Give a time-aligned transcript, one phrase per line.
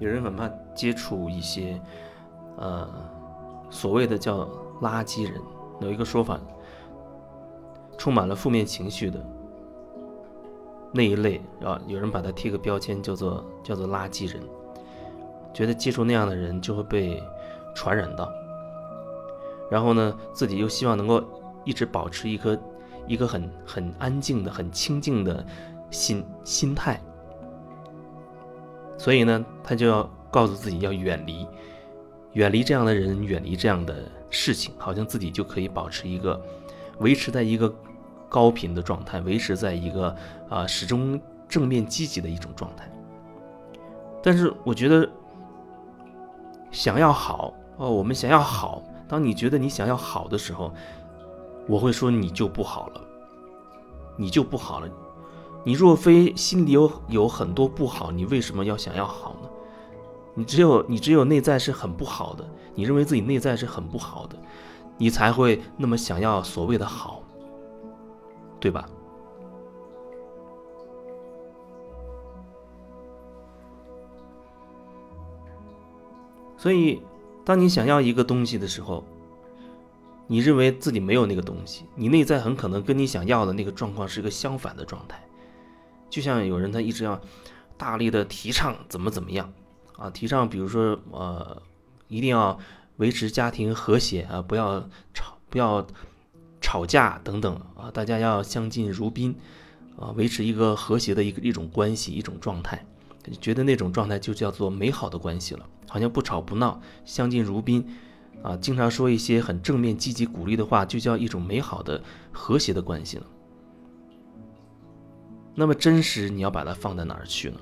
[0.00, 1.80] 有人很怕接触一些，
[2.56, 2.88] 呃，
[3.70, 4.48] 所谓的叫
[4.80, 5.40] 垃圾人。
[5.80, 6.38] 有一个说法，
[7.96, 9.18] 充满了负面情绪的
[10.92, 14.42] 那一类啊，有人把它贴个标签，叫做叫做垃圾人，
[15.54, 17.22] 觉得接触那样的人就会被
[17.74, 18.30] 传染到。
[19.70, 21.22] 然后呢，自己又希望能够
[21.64, 22.58] 一直保持一颗
[23.06, 25.44] 一个很很安静的、很清静的
[25.90, 27.00] 心心态。
[29.00, 31.46] 所以呢，他就要告诉自己要远离，
[32.34, 36.38] 远离这样的人，远离这样的事情，好像自己就可以保持一个，
[36.98, 37.74] 维持在一个
[38.28, 40.14] 高频的状态，维持在一个
[40.50, 41.18] 啊始终
[41.48, 42.92] 正面积极的一种状态。
[44.22, 45.08] 但是我觉得，
[46.70, 50.74] 想要好哦，我们想要好，当你觉得你想要好的时候，
[51.66, 53.00] 我会说你就不好了，
[54.18, 54.88] 你就不好了。
[55.64, 59.48] 你若非心里有有很多不好，你为什么要想要好呢？
[60.34, 64.36] 你只有你只有内在是很不好的，你认为自己内在是很不好的，
[64.96, 67.22] 你才会那么想要所谓的好，
[68.58, 68.88] 对吧？
[76.56, 77.02] 所以，
[77.44, 79.02] 当你想要一个东西的时候，
[80.26, 85.20] 你认为自己没有那个东西，你内在很可能跟你想要的那个状况是一个相反的状态。
[86.10, 87.18] 就像有人他一直要
[87.78, 89.50] 大力的提倡怎么怎么样
[89.96, 91.62] 啊，提倡比如说呃，
[92.08, 92.58] 一定要
[92.96, 94.80] 维持家庭和谐啊，不要
[95.14, 95.86] 吵不要
[96.60, 99.34] 吵架等等啊，大家要相敬如宾
[99.96, 102.84] 啊，维持一个和谐的一个一种关系一种状态，
[103.40, 107.86] 觉得那种状态就叫做美好的关系了，好像不吵不闹，相敬如宾
[108.42, 113.26] 啊，经常说一些很正面积极鼓励的话，就叫一种美好的和谐的关系了。
[115.60, 117.60] 那么真实，你要把它放在哪儿去呢？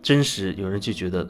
[0.00, 1.28] 真实，有人就觉得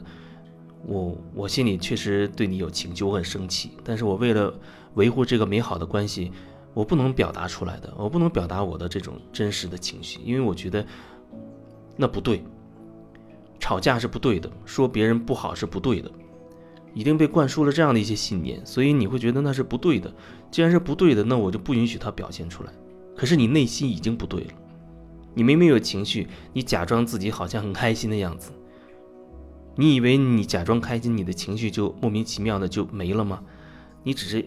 [0.85, 4.53] 我我心里确实对你有情绪，我很生气，但是我为了
[4.93, 6.31] 维护这个美好的关系，
[6.75, 10.85] 我不能表达出来的，我不能表达我的这种真实的情绪，因为我觉得
[11.97, 12.43] 那不对，
[13.59, 16.11] 吵架是不对的，说别人不好是不对的，
[16.93, 20.13] 一定被灌输了这样的一些信念，所以你会觉得那是不对的。
[20.51, 22.71] 既然是不对的，那我就不允许它表现出来。
[23.21, 24.53] 可是你内心已经不对了，
[25.35, 28.51] 你明明有情绪，你假装自己好像很开心的样子，
[29.75, 33.43] 你以为你假装开心，你的情绪就莫名其妙的就没了吗？
[34.01, 34.43] 你只是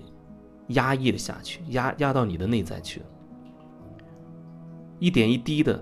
[0.70, 3.06] 压抑了下去，压压到你的内在去了，
[4.98, 5.80] 一点一滴的。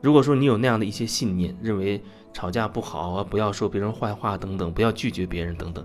[0.00, 2.00] 如果说你有那样的一些信念，认为
[2.32, 5.84] 吵架不好啊，不要说别人坏话等等，不要拒绝别人等等，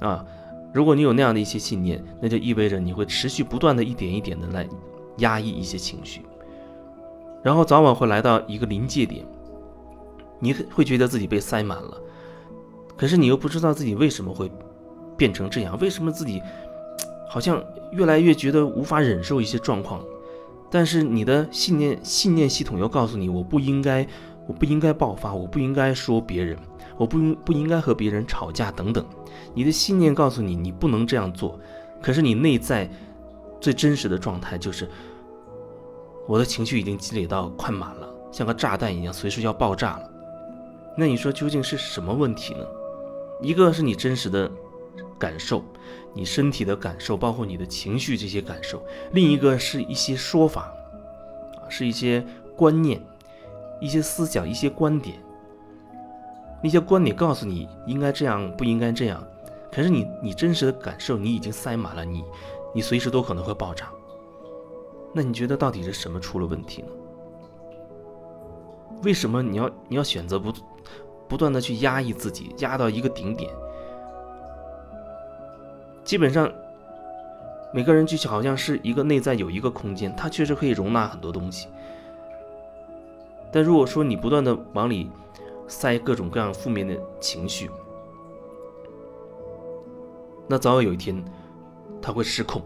[0.00, 0.26] 啊，
[0.74, 4.68] 如果你有那样的一些信念，那就意味着你会持续不断的一点一点的来。
[5.18, 6.22] 压抑一些情绪，
[7.42, 9.24] 然后早晚会来到一个临界点，
[10.38, 11.98] 你会觉得自己被塞满了，
[12.96, 14.50] 可是你又不知道自己为什么会
[15.16, 16.42] 变成这样，为什么自己
[17.28, 17.62] 好像
[17.92, 20.02] 越来越觉得无法忍受一些状况，
[20.70, 24.06] 但是你的信念信念系统又告诉你，我不应该，
[24.46, 26.58] 我不应该爆发，我不应该说别人，
[26.98, 29.04] 我不应不应该和别人吵架等等，
[29.54, 31.58] 你的信念告诉你你不能这样做，
[32.02, 32.90] 可是你内在。
[33.60, 34.88] 最真实的状态就是，
[36.26, 40.10] 我的情绪已经积累到快满了，像个炸弹一样，随时要爆炸了。
[40.96, 42.66] 那你说究竟是什么问题呢？
[43.42, 44.50] 一个是你真实的
[45.18, 45.62] 感受，
[46.14, 48.78] 你身体的感受，包括你的情绪这些感受；
[49.12, 50.72] 另一个是一些说法，
[51.56, 52.24] 啊，是一些
[52.56, 53.00] 观念、
[53.80, 55.18] 一些思想、一些观点。
[56.62, 59.22] 那些观点告诉你应该这样，不应该这样，
[59.70, 62.24] 可是你你真实的感受，你已经塞满了你。
[62.76, 63.90] 你随时都可能会爆炸，
[65.14, 66.88] 那你觉得到底是什么出了问题呢？
[69.02, 70.52] 为什么你要你要选择不
[71.26, 73.50] 不断的去压抑自己，压到一个顶点？
[76.04, 76.52] 基本上
[77.72, 81.68] 每个人就好像是一个内在有一个空间，它确实可以容纳很多东西。
[83.50, 85.10] 但如果说你不断的往里
[85.66, 87.70] 塞各种各样负面的情绪，
[90.46, 91.24] 那早晚有一天。
[91.98, 92.62] 他会失控。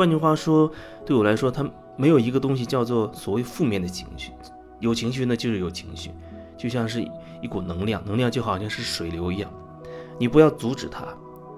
[0.00, 0.72] 换句话说，
[1.04, 1.62] 对我来说，它
[1.94, 4.32] 没有一个东西叫做所谓负面的情绪。
[4.78, 6.10] 有情绪呢，就是有情绪，
[6.56, 7.06] 就像是
[7.42, 9.52] 一股能量，能量就好像是水流一样，
[10.18, 11.04] 你不要阻止它，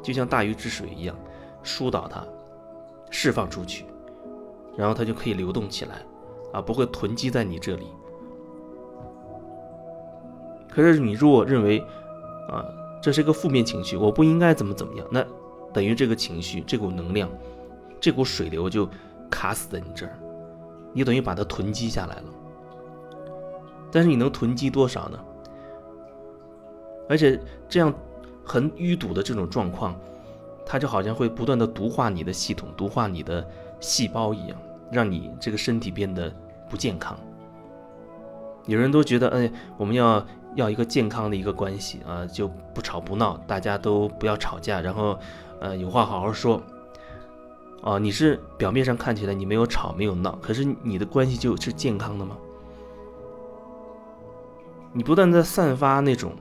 [0.03, 1.17] 就像大禹治水一样，
[1.63, 2.27] 疏导它，
[3.11, 3.85] 释放出去，
[4.77, 6.05] 然后它就可以流动起来，
[6.53, 7.87] 啊，不会囤积在你这里。
[10.69, 11.79] 可是你如果认为，
[12.51, 12.67] 啊，
[13.01, 15.25] 这是个负面情绪，我不应该怎么怎么样，那。
[15.73, 17.31] 等于这个情绪、这股能量、
[18.03, 18.89] 这股水流就
[19.31, 20.19] 卡死在你这儿，
[20.93, 22.25] 你等于把它囤积下来了。
[23.93, 25.19] 但是你能囤积多少呢？
[27.09, 27.95] 而且这样
[28.45, 29.95] 很淤堵的这种状况，
[30.67, 33.47] 它就好像会不断的毒化你的系统，毒化你的
[33.79, 34.59] 细胞一样，
[34.91, 36.29] 让你这个身体变得
[36.69, 37.17] 不健康。
[38.67, 40.27] 有人都觉得，哎，我们要
[40.57, 45.17] 要一个健康的一个关系啊，就不吵不闹，大家都不要吵架，然后，
[45.61, 46.61] 呃，有话好好说。
[47.83, 52.37] 哦，你是表面上看起来你没有吵没有闹，可是你的关系就是健康的吗？
[54.93, 56.33] 你不断在散发那种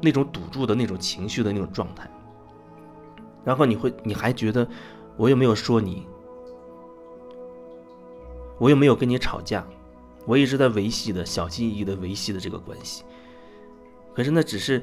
[0.00, 2.10] 那种堵住的那种情绪的那种状态，
[3.44, 4.66] 然后你会你还觉得
[5.16, 6.06] 我又没有说你，
[8.58, 9.66] 我又没有跟你吵架。
[10.26, 13.04] 我一直在维系的小心翼翼的维系的这个关系，
[14.14, 14.82] 可是那只是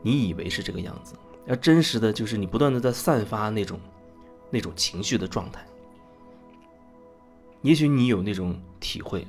[0.00, 1.14] 你以为是这个样子，
[1.46, 3.78] 而真实的就是你不断的在散发那种
[4.50, 5.64] 那种情绪的状态。
[7.62, 9.26] 也许你有那种体会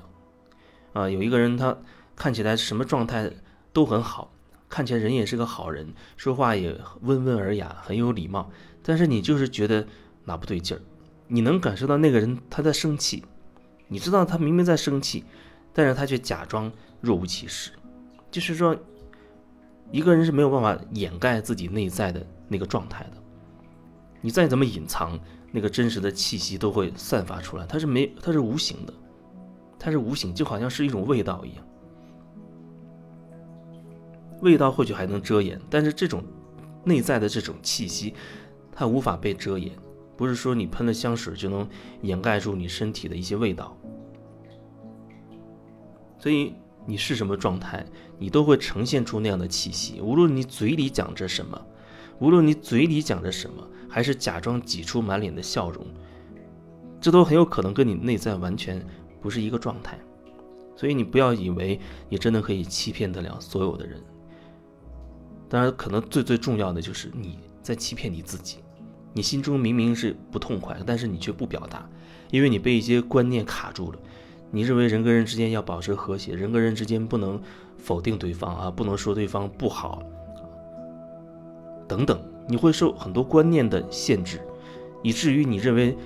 [0.93, 1.77] 啊，有一个人他
[2.15, 3.31] 看起来什么状态
[3.73, 4.31] 都很好，
[4.69, 8.49] 看起来人也是个好人，说话也温文尔雅，很有礼貌，
[8.81, 9.85] 但是你就是觉得
[10.23, 10.81] 哪不对劲儿，
[11.27, 13.23] 你能感受到那个人他在生气。
[13.87, 15.25] 你知道他明明在生气，
[15.73, 16.71] 但是他却假装
[17.01, 17.71] 若无其事。
[18.31, 18.73] 就是说，
[19.91, 23.17] 一个人是没有办法掩盖自己内在的那个状态的。
[24.21, 25.19] 你再怎么隐藏，
[25.51, 27.65] 那个真实的气息都会散发出来。
[27.65, 28.93] 它是没，它是无形的，
[29.77, 31.65] 它是无形，就好像是一种味道一样。
[34.41, 36.23] 味道或许还能遮掩，但是这种
[36.83, 38.13] 内在的这种气息，
[38.71, 39.71] 它无法被遮掩。
[40.17, 41.67] 不是说你喷了香水就能
[42.01, 43.75] 掩盖住你身体的一些味道。
[46.19, 46.53] 所以
[46.85, 47.83] 你是什么状态，
[48.19, 49.99] 你都会呈现出那样的气息。
[49.99, 51.59] 无论你嘴里讲着什么，
[52.19, 55.85] 无论你嘴里讲着什么，还是假装挤出满脸的笑容，
[57.01, 58.81] 这都很有可能跟你内在完全
[59.21, 59.99] 不是一个状态。
[60.77, 61.79] 所以你不要以为
[62.09, 64.01] 你真的可以欺骗得了所有的人。
[65.47, 68.59] 当然，可能最最重要的就是你在欺骗你自己。
[69.13, 71.87] 你心中明明是不痛快，但是你却不表达，
[72.31, 73.99] 因为你被一些观念卡住了。
[74.49, 77.39] 你认为人跟人之间要保持和谐，人跟人之间不能
[77.77, 80.01] 否定对方啊，不能说对方不好，
[81.87, 84.41] 等等，你会受很多观念的限制，
[85.01, 85.97] 以至于你认为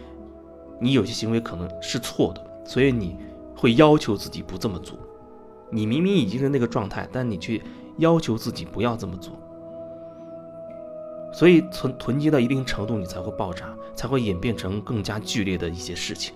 [0.80, 3.18] 你有些行为可能是错的，所以你
[3.56, 4.96] 会要求自己不这么做。
[5.72, 7.60] 你明明已经是那个状态，但你却
[7.98, 9.34] 要求自己不要这么做，
[11.34, 16.36] 所以存囤积到一定程度，你才会爆炸，才会演变成更加剧烈的一些事情。